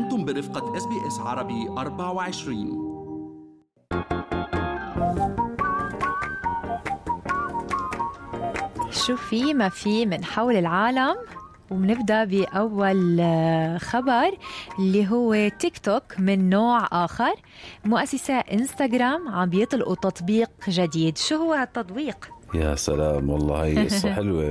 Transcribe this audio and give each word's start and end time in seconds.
أنتم 0.00 0.24
برفقة 0.24 0.76
SBS 0.76 1.18
عربي 1.18 1.68
24 1.68 2.90
شو 8.90 9.16
في 9.16 9.54
ما 9.54 9.68
في 9.68 10.06
من 10.06 10.24
حول 10.24 10.56
العالم 10.56 11.16
وبنبدا 11.70 12.24
بأول 12.24 13.20
آه، 13.20 13.78
خبر 13.78 14.30
اللي 14.78 15.08
هو 15.10 15.48
تيك 15.58 15.78
توك 15.78 16.02
من 16.18 16.50
نوع 16.50 16.88
آخر. 16.92 17.34
مؤسسة 17.84 18.34
إنستغرام 18.34 19.28
عم 19.28 19.48
بيطلقوا 19.50 19.94
تطبيق 19.94 20.50
جديد. 20.68 21.18
شو 21.18 21.36
هو 21.36 21.52
هالتطبيق 21.52 22.28
يا 22.54 22.74
سلام 22.74 23.30
والله 23.30 23.64
هي 23.64 23.84
قصة 23.84 24.12
حلوة. 24.14 24.44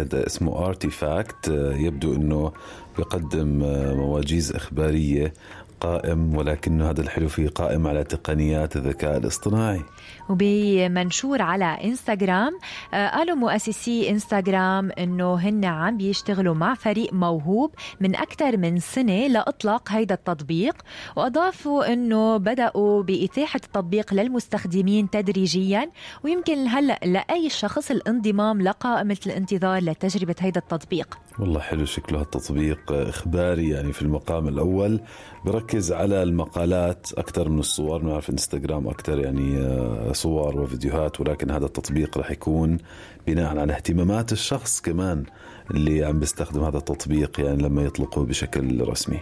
هذا 0.00 0.26
اسمه 0.26 0.66
Artifact 0.66 1.48
يبدو 1.76 2.14
إنه 2.14 2.52
بيقدم 2.96 3.48
مواجيز 3.96 4.52
إخبارية 4.52 5.32
قائم 5.80 6.36
ولكنه 6.36 6.90
هذا 6.90 7.00
الحلو 7.00 7.28
فيه 7.28 7.48
قائم 7.48 7.86
على 7.86 8.04
تقنيات 8.04 8.76
الذكاء 8.76 9.16
الاصطناعي. 9.16 9.82
وبمنشور 10.28 11.42
على 11.42 11.64
إنستغرام 11.84 12.58
آه، 12.94 13.08
قالوا 13.08 13.36
مؤسسي 13.36 14.10
إنستغرام 14.10 14.90
إنه 14.98 15.34
هن 15.34 15.64
عم 15.64 15.96
بيشتغلوا 15.96 16.54
مع 16.54 16.74
فريق 16.74 17.12
موهوب 17.12 17.70
من 18.00 18.16
أكثر 18.16 18.56
من 18.56 18.78
سنة 18.80 19.26
لإطلاق 19.26 19.92
هيدا 19.92 20.14
التطبيق 20.14 20.74
وأضافوا 21.16 21.92
إنه 21.92 22.36
بدأوا 22.36 23.02
بإتاحة 23.02 23.60
التطبيق 23.64 24.14
للمستخدمين 24.14 25.10
تدريجيا 25.10 25.90
ويمكن 26.24 26.66
هلأ 26.68 26.98
لأي 27.04 27.50
شخص 27.50 27.90
الانضمام 27.90 28.62
لقائمه 28.62 29.16
الانتظار 29.26 29.82
لتجربة 29.82 30.34
هيدا 30.40 30.60
التطبيق. 30.60 31.18
والله 31.38 31.60
حلو 31.60 31.84
شكله 31.84 32.20
هالتطبيق 32.20 32.92
إخباري 32.92 33.68
يعني 33.68 33.92
في 33.92 34.02
المقام 34.02 34.48
الأول. 34.48 35.00
بركز 35.44 35.65
على 35.74 36.22
المقالات 36.22 37.06
أكثر 37.16 37.48
من 37.48 37.58
الصور 37.58 38.02
نعرف 38.02 38.30
إنستغرام 38.30 38.88
أكثر 38.88 39.18
يعني 39.18 39.58
آه، 39.58 40.12
صور 40.12 40.60
وفيديوهات 40.60 41.20
ولكن 41.20 41.50
هذا 41.50 41.66
التطبيق 41.66 42.18
رح 42.18 42.30
يكون 42.30 42.78
بناء 43.26 43.58
على 43.58 43.72
اهتمامات 43.72 44.32
الشخص 44.32 44.80
كمان 44.80 45.24
اللي 45.70 46.04
عم 46.04 46.18
بيستخدم 46.20 46.64
هذا 46.64 46.78
التطبيق 46.78 47.40
يعني 47.40 47.62
لما 47.62 47.82
يطلقه 47.82 48.24
بشكل 48.24 48.88
رسمي. 48.88 49.20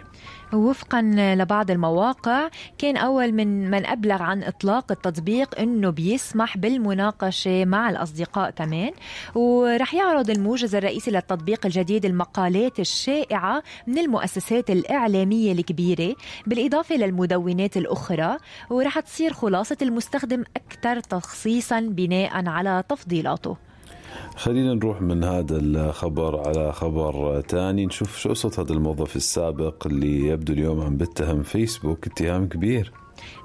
وفقا 0.52 1.02
لبعض 1.14 1.70
المواقع 1.70 2.48
كان 2.78 2.96
أول 2.96 3.32
من 3.32 3.70
من 3.70 3.86
أبلغ 3.86 4.22
عن 4.22 4.42
إطلاق 4.42 4.92
التطبيق 4.92 5.58
أنه 5.60 5.90
بيسمح 5.90 6.58
بالمناقشة 6.58 7.64
مع 7.64 7.90
الأصدقاء 7.90 8.50
كمان. 8.50 8.90
ورح 9.34 9.94
يعرض 9.94 10.30
الموجز 10.30 10.74
الرئيسي 10.74 11.10
للتطبيق 11.10 11.66
الجديد 11.66 12.04
المقالات 12.04 12.80
الشائعة 12.80 13.62
من 13.86 13.98
المؤسسات 13.98 14.70
الإعلامية 14.70 15.52
الكبيرة 15.52 16.14
بالإضافة 16.46 16.96
للمدونات 16.96 17.76
الأخرى. 17.76 18.36
ورح 18.70 19.00
تصير 19.00 19.32
خلاصة 19.32 19.76
المستخدم 19.82 20.44
أكثر 20.56 21.00
تخصيصا 21.00 21.80
بناء 21.80 22.48
على 22.48 22.84
تفضيلاته. 22.88 23.56
خلينا 24.36 24.74
نروح 24.74 25.02
من 25.02 25.24
هذا 25.24 25.56
الخبر 25.56 26.48
على 26.48 26.72
خبر 26.72 27.40
تاني. 27.40 27.86
نشوف 27.86 28.18
شو 28.18 28.28
قصة 28.28 28.62
هذا 28.62 28.72
الموظف 28.72 29.16
السابق 29.16 29.86
اللي 29.86 30.27
يبدو 30.27 30.52
اليوم 30.52 30.80
عم 30.80 30.96
بيتهم 30.96 31.42
فيسبوك 31.42 32.06
اتهام 32.06 32.48
كبير. 32.48 32.92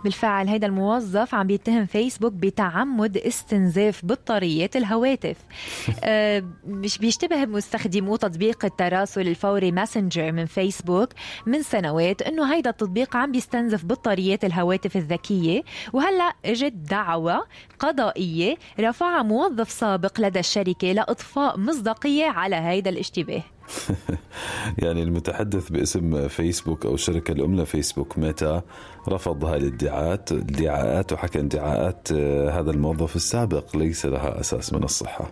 بالفعل 0.04 0.48
هيدا 0.48 0.68
الموظف 0.68 1.36
عم 1.36 1.48
بيتهم 1.48 1.86
فيسبوك 1.86 2.34
بتعمد 2.34 3.18
استنزاف 3.18 4.06
بطاريات 4.06 4.76
الهواتف. 4.76 5.38
آه، 6.04 6.44
مش 6.68 6.98
بيشتبه 6.98 7.46
مستخدمو 7.46 8.16
تطبيق 8.16 8.66
التراسل 8.66 9.28
الفوري 9.28 9.72
ماسنجر 9.72 10.32
من 10.32 10.46
فيسبوك 10.46 11.10
من 11.46 11.64
سنوات 11.64 12.22
إنه 12.22 12.54
هيدا 12.54 12.70
التطبيق 12.70 13.16
عم 13.16 13.32
بيستنزف 13.32 13.86
بطاريات 13.86 14.46
الهواتف 14.46 14.98
الذكية. 14.98 15.64
وهلأ 15.94 16.34
إجت 16.46 16.74
دعوى 16.74 17.46
قضائية 17.80 18.56
رفعها 18.80 19.24
موظف 19.24 19.72
سابق 19.72 20.22
لدى 20.22 20.40
الشركة 20.40 20.92
لاضفاء 20.92 21.58
مصداقية 21.58 22.26
على 22.26 22.56
هيدا 22.56 22.90
الاشتباه. 22.90 23.44
يعني 24.84 25.04
المتحدث 25.04 25.70
باسم 25.70 26.28
فيسبوك 26.28 26.86
أو 26.86 26.94
الشركة 26.94 27.32
الام 27.32 27.56
لفيسبوك 27.56 28.18
ميتا 28.18 28.62
رفض 29.10 29.46
هذه 29.46 29.58
الادعاءات 29.58 30.32
الادعاءات 30.32 31.14
وحكى 31.14 31.40
ادعاءات 31.40 32.08
آه، 32.12 32.60
هذا 32.60 32.72
الموظف 32.72 33.16
السابق 33.16 33.78
ليس 33.78 34.06
لها 34.06 34.40
أساس 34.40 34.74
من 34.74 34.84
الصحة. 34.84 35.32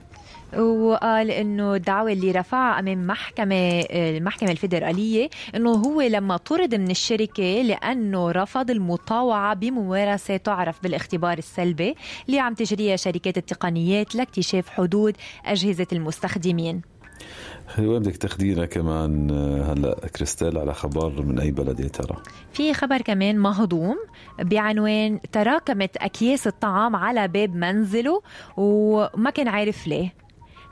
وقال 0.56 1.32
إنه 1.32 1.76
الدعوة 1.76 2.12
اللي 2.12 2.32
رفعها 2.32 2.80
أمام 2.80 3.08
محكمة 3.08 3.80
المحكمة 3.92 4.52
الفيدرالية 4.52 5.30
إنه 5.56 5.72
هو 5.72 6.02
لما 6.02 6.38
طرد 6.38 6.76
من 6.76 6.92
الشركة 6.92 7.62
لأنه 7.62 8.32
رفض 8.32 8.72
المطاوعة 8.72 9.54
بممارسة 9.54 10.38
تعرف 10.38 10.84
بالاختبار 10.84 11.38
السلبي 11.38 11.96
اللي 12.28 12.40
عم 12.40 12.54
تجريها 12.54 12.96
شركات 12.96 13.38
التقنيات 13.38 14.16
لاكتشاف 14.16 14.70
حدود 14.70 15.18
أجهزة 15.46 15.88
المستخدمين. 15.94 16.97
وين 17.80 18.00
بدك 18.00 18.18
تاخذينا 18.18 18.66
كمان 18.66 19.32
هلا 19.70 20.08
كريستال 20.16 20.58
على 20.58 20.74
خبر 20.74 21.22
من 21.22 21.40
أي 21.40 21.52
بلد 21.52 21.80
يا 21.80 21.88
ترى؟ 21.88 22.18
في 22.54 22.74
خبر 22.74 23.02
كمان 23.02 23.40
مهضوم 23.40 23.96
بعنوان 24.40 25.20
تراكمت 25.32 25.98
أكياس 25.98 26.48
الطعام 26.48 26.96
على 26.96 27.28
باب 27.28 27.56
منزله 27.56 28.22
وما 28.58 29.30
كان 29.30 29.48
عارف 29.48 29.88
ليه 29.88 30.14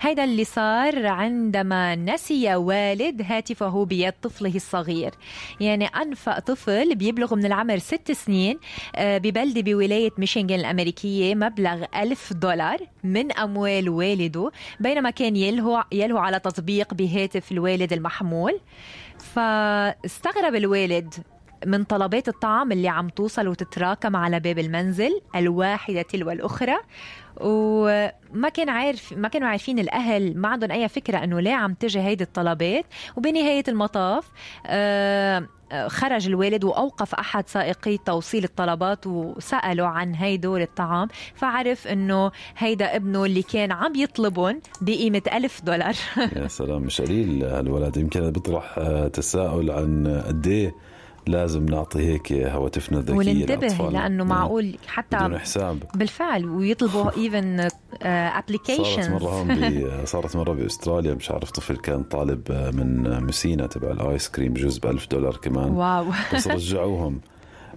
هيدا 0.01 0.23
اللي 0.23 0.43
صار 0.43 1.07
عندما 1.07 1.95
نسي 1.95 2.55
والد 2.55 3.21
هاتفه 3.25 3.85
بيد 3.85 4.13
طفله 4.21 4.55
الصغير. 4.55 5.11
يعني 5.59 5.85
أنفق 5.85 6.39
طفل 6.39 6.95
بيبلغ 6.95 7.35
من 7.35 7.45
العمر 7.45 7.77
ست 7.77 8.11
سنين 8.11 8.59
آه، 8.95 9.17
ببلدة 9.17 9.61
بولاية 9.61 10.11
ميشيغان 10.17 10.51
الأمريكية 10.51 11.35
مبلغ 11.35 11.85
ألف 11.95 12.33
دولار 12.33 12.77
من 13.03 13.31
أموال 13.31 13.89
والده 13.89 14.51
بينما 14.79 15.09
كان 15.09 15.35
يلهو, 15.35 15.83
يلهو 15.91 16.17
على 16.17 16.39
تطبيق 16.39 16.93
بهاتف 16.93 17.51
الوالد 17.51 17.93
المحمول. 17.93 18.59
فاستغرب 19.17 20.55
الوالد 20.55 21.13
من 21.65 21.83
طلبات 21.83 22.27
الطعام 22.27 22.71
اللي 22.71 22.87
عم 22.87 23.09
توصل 23.09 23.47
وتتراكم 23.47 24.15
على 24.15 24.39
باب 24.39 24.59
المنزل 24.59 25.21
الواحدة 25.35 26.01
تلو 26.01 26.31
الأخرى 26.31 26.75
وما 27.41 28.49
كان 28.53 28.69
عارف 28.69 29.13
ما 29.13 29.27
كانوا 29.27 29.47
عارفين 29.47 29.79
الأهل 29.79 30.37
ما 30.37 30.47
عندهم 30.47 30.71
أي 30.71 30.87
فكرة 30.87 31.17
إنه 31.23 31.39
ليه 31.39 31.53
عم 31.53 31.73
تجي 31.73 31.99
هيدي 31.99 32.23
الطلبات. 32.23 32.85
وبنهاية 33.17 33.63
المطاف 33.67 34.31
آه 34.67 35.47
خرج 35.87 36.27
الوالد 36.27 36.63
وأوقف 36.63 37.15
أحد 37.15 37.49
سائقي 37.49 37.97
توصيل 37.97 38.43
الطلبات 38.43 39.07
وسألوا 39.07 39.87
عن 39.87 40.15
هيدول 40.15 40.61
الطعام. 40.61 41.07
فعرف 41.35 41.87
إنه 41.87 42.31
هيدا 42.57 42.95
ابنه 42.95 43.25
اللي 43.25 43.41
كان 43.41 43.71
عم 43.71 43.95
يطلبهم 43.95 44.61
بقيمة 44.81 45.21
ألف 45.33 45.61
دولار. 45.61 45.95
يا 46.35 46.47
سلام 46.47 46.81
مش 46.81 47.01
قليل 47.01 47.43
هالولد. 47.43 47.97
يمكن 47.97 48.31
بيطرح 48.31 48.75
آه، 48.77 49.07
تساؤل 49.07 49.71
عن 49.71 50.23
قد 50.27 50.47
إيه 50.47 50.75
لازم 51.27 51.65
نعطي 51.65 51.99
هيك 51.99 52.33
هواتفنا 52.33 52.97
الذكيه 52.99 53.13
وننتبه 53.13 53.89
لأنه 53.89 54.23
نعم. 54.23 54.27
معقول 54.27 54.77
حتى 54.87 55.17
بدون 55.17 55.37
حساب. 55.39 55.83
بالفعل 55.95 56.45
ويطلبوا 56.45 57.11
even 57.17 57.67
applications 58.01 59.05
صارت 59.05 59.23
مرة 59.23 59.29
هون 59.29 60.05
صارت 60.05 60.35
مرة 60.35 60.53
بأستراليا 60.53 61.13
مش 61.13 61.31
عارف 61.31 61.51
طفل 61.51 61.77
كان 61.77 62.03
طالب 62.03 62.41
آه، 62.51 62.71
من 62.71 63.23
Messina 63.23 63.67
تبع 63.67 63.91
الآيس 63.91 64.29
كريم 64.29 64.53
بجوز 64.53 64.77
ب 64.77 64.85
1000 64.85 65.07
دولار 65.07 65.37
كمان. 65.37 65.69
wow. 65.71 66.05
بس 66.33 66.47
رجعوهم. 66.47 67.21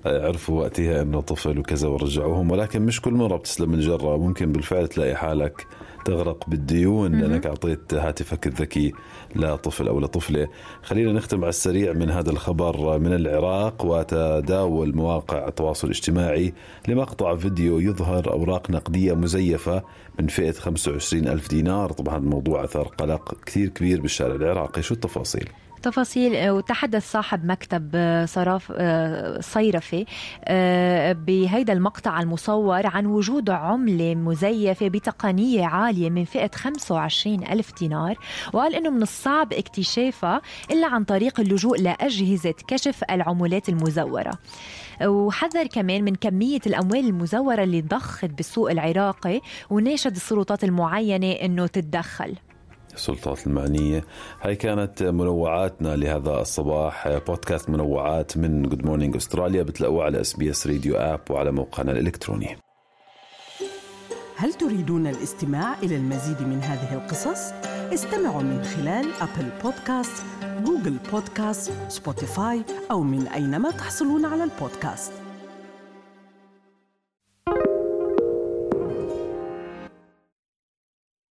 عرفوا 0.09 0.61
وقتها 0.61 1.03
انه 1.03 1.21
طفل 1.21 1.59
وكذا 1.59 1.89
ورجعوهم 1.89 2.51
ولكن 2.51 2.83
مش 2.83 3.01
كل 3.01 3.13
مرة 3.13 3.37
بتسلم 3.37 3.75
الجره 3.75 4.17
ممكن 4.17 4.53
بالفعل 4.53 4.89
تلاقي 4.89 5.15
حالك 5.17 5.67
تغرق 6.05 6.49
بالديون 6.49 7.21
لأنك 7.21 7.47
أعطيت 7.47 7.95
هاتفك 7.95 8.47
الذكي 8.47 8.93
لطفل 9.37 9.89
أو 9.89 10.01
لطفله 10.01 10.49
خلينا 10.83 11.13
نختم 11.13 11.41
على 11.41 11.49
السريع 11.49 11.93
من 11.93 12.11
هذا 12.11 12.31
الخبر 12.31 12.99
من 12.99 13.13
العراق 13.13 13.85
وتداول 13.85 14.97
مواقع 14.97 15.49
التواصل 15.49 15.87
الاجتماعي 15.87 16.55
لمقطع 16.89 17.35
فيديو 17.37 17.79
يظهر 17.79 18.33
أوراق 18.33 18.71
نقدية 18.71 19.13
مزيفة 19.13 19.83
من 20.21 20.27
فئة 20.27 20.53
25 20.53 21.29
ألف 21.29 21.49
دينار. 21.49 21.93
طبعا 21.93 22.17
الموضوع 22.17 22.65
أثار 22.65 22.89
قلق 22.89 23.35
كثير 23.47 23.69
كبير 23.69 24.01
بالشارع 24.01 24.35
العراقي. 24.35 24.83
شو 24.83 24.95
التفاصيل؟ 24.95 25.49
تفاصيل 25.83 26.35
آه، 26.37 26.53
وتحدث 26.53 27.13
صاحب 27.13 27.45
مكتب 27.45 27.91
آه، 27.95 28.25
صراف 28.25 28.73
آه، 28.77 29.41
صيرفة 29.41 30.07
بهيدا 31.13 31.73
المقطع 31.73 32.21
المصور 32.21 32.87
عن 32.87 33.07
وجود 33.07 33.51
عملة 33.51 34.15
مزيفة 34.15 34.89
بتقنية 34.89 35.65
عالية 35.67 36.11
من 36.11 36.25
فئة 36.25 36.51
25 36.55 37.45
ألف 37.47 37.79
دينار 37.79 38.17
وقال 38.53 38.75
أنه 38.75 38.91
من 38.91 39.03
الصعب 39.03 39.53
اكتشافها 39.53 40.41
إلا 40.71 40.87
عن 40.87 41.05
طريق 41.05 41.41
اللجوء 41.41 41.81
لأجهزة 41.81 42.55
كشف 42.69 43.05
العملات 43.11 43.69
المزورة. 43.69 44.33
وحذر 45.07 45.67
كمان 45.67 46.05
من 46.05 46.15
كمية 46.15 46.61
الأموال 46.67 47.07
المزورة 47.07 47.63
اللي 47.63 47.81
ضخت 47.81 48.25
بالسوق 48.25 48.71
العراقي 48.71 49.41
وناشد 49.71 50.17
السلطات 50.17 50.65
المعينة 50.65 51.33
أنه 51.33 51.67
تتدخل. 51.67 52.35
السلطات 52.99 53.47
المعنية. 53.47 54.05
هاي 54.43 54.57
كانت 54.57 55.03
منوعاتنا 55.03 55.97
لهذا 55.97 56.41
الصباح. 56.41 57.09
بودكاست 57.09 57.71
منوعات 57.71 58.37
من 58.37 58.63
Good 58.63 58.87
Morning 58.87 59.17
Australia 59.17 59.63
بتلاقوه 59.63 60.05
على 60.05 60.21
SBS 60.21 60.67
Radio 60.67 60.97
app 60.97 61.21
وعلى 61.31 61.53
موقعنا 61.53 61.93
الإلكتروني. 61.93 62.57
هل 64.37 64.53
تريدون 64.53 65.07
الاستماع 65.07 65.79
إلى 65.83 65.97
المزيد 65.97 66.43
من 66.43 66.61
هذه 66.63 66.95
القصص؟ 66.95 67.53
استمعوا 67.95 68.43
من 68.43 68.63
خلال 68.63 69.07
Apple 69.21 69.49
Podcast، 69.63 70.25
Google 70.65 70.97
Podcast، 71.13 71.73
Spotify 71.89 72.63
أو 72.91 73.03
من 73.03 73.27
أينما 73.29 73.71
تحصلون 73.71 74.25
على 74.25 74.45
البودكاست. 74.45 75.13